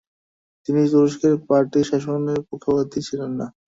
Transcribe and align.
তিনি 0.65 0.81
তুরস্কে 0.91 1.29
পার্টির 1.47 1.85
শাসনের 1.89 2.39
পক্ষপাতি 2.49 2.99
ছিলেন 3.07 3.31
না। 3.39 3.47